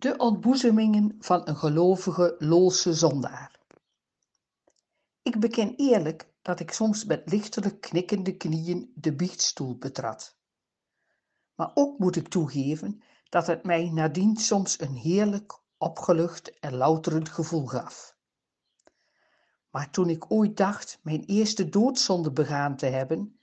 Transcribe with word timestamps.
De 0.00 0.16
ontboezemingen 0.16 1.16
van 1.20 1.48
een 1.48 1.56
gelovige 1.56 2.36
Loolse 2.38 2.94
zondaar. 2.94 3.58
Ik 5.22 5.40
beken 5.40 5.74
eerlijk 5.76 6.32
dat 6.42 6.60
ik 6.60 6.72
soms 6.72 7.04
met 7.04 7.30
lichtelijk 7.30 7.80
knikkende 7.80 8.36
knieën 8.36 8.92
de 8.94 9.14
biechtstoel 9.14 9.76
betrad. 9.78 10.36
Maar 11.54 11.70
ook 11.74 11.98
moet 11.98 12.16
ik 12.16 12.28
toegeven 12.28 13.02
dat 13.28 13.46
het 13.46 13.64
mij 13.64 13.90
nadien 13.90 14.36
soms 14.36 14.80
een 14.80 14.94
heerlijk, 14.94 15.60
opgelucht 15.78 16.58
en 16.58 16.74
louterend 16.74 17.28
gevoel 17.28 17.66
gaf. 17.66 18.16
Maar 19.70 19.90
toen 19.90 20.08
ik 20.08 20.30
ooit 20.30 20.56
dacht 20.56 20.98
mijn 21.02 21.24
eerste 21.24 21.68
doodzonde 21.68 22.32
begaan 22.32 22.76
te 22.76 22.86
hebben, 22.86 23.40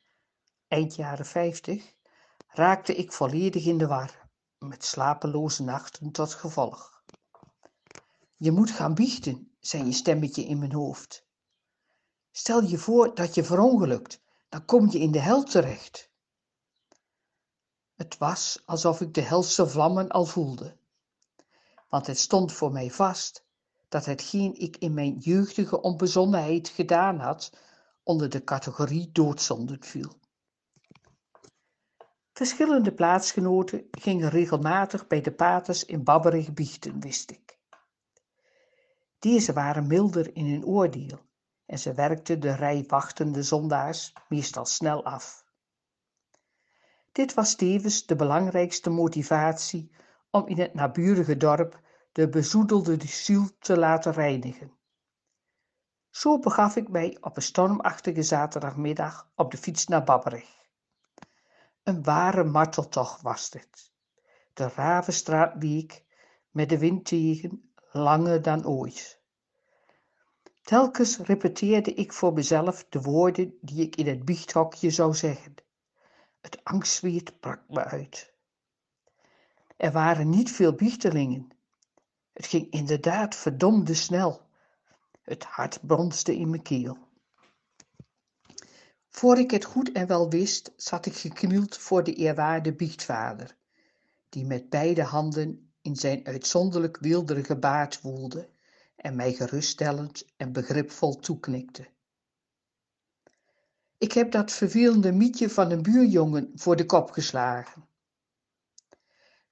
eind 0.68 0.96
jaren 0.96 1.26
vijftig, 1.26 1.94
raakte 2.48 2.96
ik 2.96 3.12
volledig 3.12 3.66
in 3.66 3.78
de 3.78 3.88
war 3.88 4.25
met 4.60 4.86
slapeloze 4.86 5.64
nachten 5.64 6.12
tot 6.12 6.34
gevolg. 6.34 7.04
Je 8.36 8.52
moet 8.52 8.72
gaan 8.72 8.94
biechten, 8.94 9.52
zei 9.60 9.84
een 9.84 9.94
stemmetje 9.94 10.46
in 10.46 10.60
mijn 10.60 10.74
hoofd. 10.74 11.26
Stel 12.32 12.64
je 12.64 12.78
voor 12.78 13.16
dat 13.16 13.36
je 13.36 13.44
verongelukt, 13.44 14.22
dan 14.50 14.66
kom 14.66 14.90
je 14.92 15.00
in 15.00 15.12
de 15.12 15.20
hel 15.20 15.44
terecht. 15.44 16.10
Het 17.96 18.18
was 18.18 18.62
alsof 18.66 19.02
ik 19.02 19.14
de 19.14 19.22
helse 19.22 19.68
vlammen 19.68 20.10
al 20.10 20.26
voelde, 20.26 20.78
want 21.90 22.08
het 22.08 22.20
stond 22.20 22.52
voor 22.52 22.72
mij 22.72 22.92
vast 22.92 23.46
dat 23.90 24.06
hetgeen 24.06 24.60
ik 24.60 24.78
in 24.78 24.94
mijn 24.94 25.18
jeugdige 25.18 25.82
onbezonnenheid 25.82 26.70
gedaan 26.70 27.20
had, 27.20 27.52
onder 28.04 28.30
de 28.30 28.44
categorie 28.44 29.12
doodzonden 29.12 29.84
viel. 29.84 30.20
Verschillende 32.36 32.94
plaatsgenoten 32.94 33.88
gingen 33.92 34.30
regelmatig 34.30 35.08
bij 35.08 35.22
de 35.22 35.32
paters 35.32 35.86
in 35.86 36.04
Babberig 36.04 36.54
biechten, 36.54 37.00
wist 37.00 37.32
ik. 37.32 37.58
Deze 39.20 39.54
waren 39.54 39.88
milder 39.88 40.36
in 40.36 40.46
hun 40.46 40.66
oordeel 40.66 41.20
en 41.66 41.80
ze 41.80 41.94
werkten 41.94 42.40
de 42.40 42.56
rij 42.56 42.84
wachtende 42.88 43.44
zondaars 43.44 44.14
meestal 44.30 44.66
snel 44.66 45.06
af. 45.06 45.46
Dit 47.12 47.34
was 47.34 47.56
tevens 47.56 48.06
de 48.06 48.16
belangrijkste 48.16 48.90
motivatie 48.90 49.92
om 50.32 50.48
in 50.48 50.60
het 50.60 50.74
naburige 50.74 51.38
dorp 51.38 51.80
de 52.12 52.30
bezoedelde 52.30 52.98
ziel 53.08 53.50
te 53.60 53.78
laten 53.78 54.12
reinigen. 54.12 54.72
Zo 56.10 56.40
begaf 56.40 56.76
ik 56.76 56.90
mij 56.90 57.18
op 57.22 57.36
een 57.36 57.42
stormachtige 57.42 58.24
zaterdagmiddag 58.24 59.32
op 59.36 59.52
de 59.52 59.58
fiets 59.58 59.88
naar 59.88 60.04
Babberig. 60.04 60.65
Een 61.86 62.04
ware 62.04 62.44
marteltocht 62.44 63.22
was 63.22 63.50
dit. 63.50 63.92
De 64.54 64.68
Ravenstraat 64.68 65.54
week, 65.58 66.04
met 66.52 66.70
de 66.70 66.78
wind 66.78 67.06
tegen, 67.06 67.74
langer 67.92 68.42
dan 68.42 68.66
ooit. 68.66 69.20
Telkens 70.62 71.18
repeteerde 71.18 71.94
ik 71.94 72.14
voor 72.14 72.34
mezelf 72.34 72.86
de 72.90 73.02
woorden 73.02 73.58
die 73.62 73.86
ik 73.86 73.96
in 73.96 74.08
het 74.08 74.26
biechthokje 74.26 74.90
zou 74.90 75.14
zeggen. 75.14 75.56
Het 76.42 76.64
angstzweet 76.64 77.40
brak 77.40 77.62
me 77.68 77.84
uit. 77.84 78.34
Er 79.78 79.92
waren 79.92 80.30
niet 80.30 80.52
veel 80.52 80.74
biechtelingen. 80.74 81.48
Het 82.34 82.46
ging 82.46 82.72
inderdaad 82.72 83.36
verdomde 83.36 83.94
snel. 83.94 84.42
Het 85.22 85.44
hart 85.44 85.80
bronste 85.88 86.36
in 86.36 86.50
mijn 86.50 86.62
keel. 86.62 87.05
Voor 89.16 89.38
ik 89.38 89.52
het 89.52 89.66
goed 89.66 89.92
en 89.92 90.08
wel 90.08 90.30
wist, 90.30 90.72
zat 90.76 91.06
ik 91.06 91.16
geknield 91.16 91.78
voor 91.78 92.04
de 92.04 92.14
eerwaarde 92.14 92.74
biechtvader, 92.74 93.56
die 94.30 94.46
met 94.46 94.70
beide 94.70 95.04
handen 95.04 95.74
in 95.82 95.96
zijn 95.96 96.26
uitzonderlijk 96.26 96.98
weelderige 96.98 97.56
baard 97.56 98.02
woelde 98.02 98.50
en 98.96 99.16
mij 99.16 99.34
geruststellend 99.34 100.26
en 100.38 100.52
begripvol 100.52 101.16
toeknikte. 101.16 101.88
Ik 103.98 104.12
heb 104.12 104.32
dat 104.32 104.52
vervelende 104.52 105.12
mietje 105.12 105.50
van 105.50 105.72
een 105.72 105.82
buurjongen 105.82 106.52
voor 106.56 106.76
de 106.76 106.86
kop 106.86 107.12
geslagen. 107.12 107.88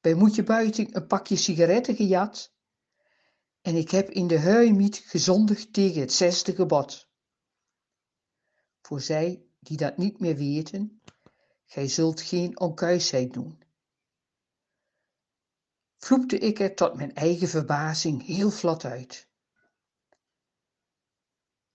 Bij 0.02 0.14
Moetje 0.14 0.44
Buiting 0.44 0.96
een 0.96 1.08
pakje 1.08 1.36
sigaretten 1.36 1.96
gejat 1.96 2.54
en 3.62 3.76
ik 3.76 3.92
heb 3.92 4.10
in 4.10 4.28
de 4.28 4.40
huimiet 4.40 4.98
gezondigd 4.98 5.74
tegen 5.74 6.02
het 6.02 6.14
zesde 6.14 6.56
gebod. 6.56 7.12
Voor 8.82 9.02
zij 9.02 9.44
die 9.63 9.78
dat 9.78 9.97
niet 9.97 10.19
meer 10.19 10.35
weten, 10.35 11.01
gij 11.66 11.88
zult 11.88 12.22
geen 12.22 12.59
onkuisheid 12.59 13.34
doen. 13.34 13.62
Vloekte 15.97 16.38
ik 16.38 16.59
er 16.59 16.75
tot 16.75 16.94
mijn 16.94 17.13
eigen 17.16 17.47
verbazing 17.47 18.25
heel 18.25 18.51
vlot 18.51 18.85
uit. 18.85 19.28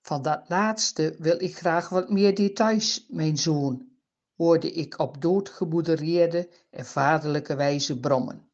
Van 0.00 0.22
dat 0.22 0.48
laatste 0.48 1.16
wil 1.18 1.42
ik 1.42 1.56
graag 1.56 1.88
wat 1.88 2.10
meer 2.10 2.34
details, 2.34 3.06
mijn 3.08 3.38
zoon, 3.38 3.88
hoorde 4.36 4.72
ik 4.72 4.98
op 4.98 5.22
doodgemoedereerde 5.22 6.50
en 6.70 6.86
vaderlijke 6.86 7.54
wijze 7.54 8.00
brommen. 8.00 8.50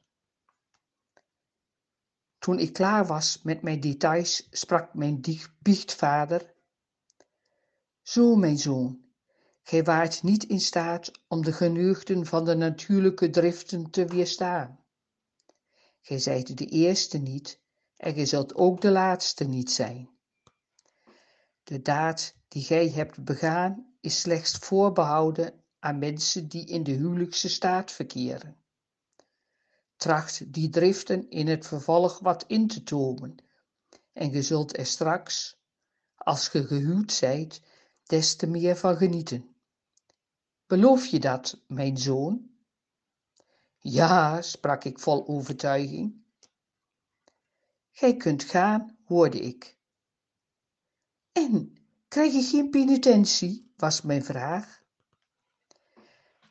Toen 2.39 2.59
ik 2.59 2.73
klaar 2.73 3.07
was 3.07 3.43
met 3.43 3.63
mijn 3.63 3.81
details, 3.81 4.49
sprak 4.51 4.95
mijn 4.95 5.21
biechtvader: 5.59 6.55
Zo, 8.03 8.37
mijn 8.37 8.59
zoon, 8.59 9.04
Gij 9.67 9.85
waart 9.85 10.23
niet 10.23 10.45
in 10.45 10.61
staat 10.61 11.11
om 11.29 11.43
de 11.43 11.53
geneugten 11.53 12.27
van 12.27 12.45
de 12.45 12.55
natuurlijke 12.55 13.31
driften 13.31 13.91
te 13.91 14.05
weerstaan. 14.05 14.85
Gij 16.01 16.19
zijt 16.19 16.59
de 16.59 16.67
eerste 16.67 17.19
niet 17.19 17.61
en 17.97 18.15
gij 18.15 18.27
zult 18.27 18.55
ook 18.55 18.81
de 18.81 18.91
laatste 18.91 19.45
niet 19.45 19.71
zijn. 19.71 20.11
De 21.63 21.83
daad 21.83 22.35
die 22.49 22.63
gij 22.63 22.89
hebt 22.89 23.25
begaan 23.25 23.97
is 24.01 24.21
slechts 24.21 24.53
voorbehouden 24.53 25.65
aan 25.79 25.99
mensen 25.99 26.49
die 26.49 26.67
in 26.67 26.83
de 26.83 26.93
huwelijkse 26.93 27.49
staat 27.49 27.93
verkeren. 27.93 28.57
Tracht 29.97 30.53
die 30.53 30.69
driften 30.69 31.31
in 31.31 31.49
het 31.49 31.67
vervolg 31.67 32.19
wat 32.19 32.45
in 32.47 32.67
te 32.67 32.83
tomen 32.83 33.37
en 34.13 34.33
ge 34.33 34.43
zult 34.43 34.79
er 34.79 34.87
straks, 34.87 35.57
als 36.15 36.49
ge 36.49 36.67
gehuwd 36.67 37.13
zijt, 37.13 37.63
des 38.03 38.37
te 38.37 38.47
meer 38.47 38.77
van 38.77 38.97
genieten. 38.97 39.54
Beloof 40.67 41.07
je 41.07 41.21
dat, 41.21 41.63
mijn 41.67 41.99
zoon? 41.99 42.51
Ja, 43.79 44.43
sprak 44.43 44.85
ik 44.85 44.99
vol 44.99 45.27
overtuiging. 45.29 46.23
Gij 47.91 48.17
kunt 48.17 48.43
gaan, 48.43 48.99
hoorde 49.05 49.41
ik. 49.41 49.77
En, 51.33 51.77
krijg 52.09 52.33
je 52.33 52.43
geen 52.43 52.71
penitentie, 52.71 53.73
was 53.77 54.03
mijn 54.03 54.25
vraag. 54.25 54.83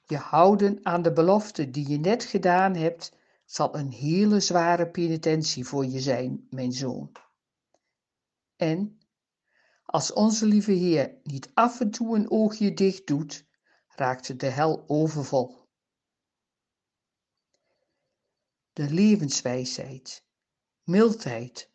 Je 0.06 0.18
houden 0.18 0.86
aan 0.86 1.02
de 1.02 1.14
belofte 1.14 1.70
die 1.70 1.90
je 1.90 2.00
net 2.00 2.24
gedaan 2.24 2.76
hebt, 2.76 3.14
zal 3.46 3.76
een 3.76 3.92
hele 3.92 4.40
zware 4.40 4.90
penitentie 4.90 5.66
voor 5.66 5.86
je 5.86 6.00
zijn, 6.00 6.48
mijn 6.50 6.72
zoon. 6.72 7.12
En, 8.56 9.00
als 9.86 10.14
onze 10.14 10.46
lieve 10.46 10.72
Heer 10.72 11.18
niet 11.24 11.52
af 11.54 11.80
en 11.80 11.92
toe 11.92 12.16
een 12.16 12.32
oogje 12.32 12.74
dicht 12.74 13.08
doet, 13.08 13.46
raakte 13.96 14.36
de 14.36 14.46
hel 14.50 14.84
overvol. 14.88 15.68
De 18.74 18.90
levenswijsheid, 18.90 20.24
mildheid 20.84 21.72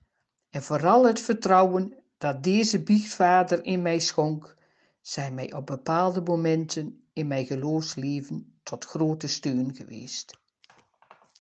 en 0.51 0.63
vooral 0.63 1.07
het 1.07 1.21
vertrouwen 1.21 2.03
dat 2.19 2.43
deze 2.43 2.83
biechtvader 2.83 3.65
in 3.65 3.83
mij 3.83 3.99
schonk, 3.99 4.57
zijn 5.01 5.35
mij 5.35 5.53
op 5.53 5.67
bepaalde 5.67 6.21
momenten 6.21 7.09
in 7.13 7.27
mijn 7.27 7.47
geloofsleven 7.47 8.59
tot 8.63 8.85
grote 8.85 9.27
steun 9.27 9.75
geweest. 9.75 10.39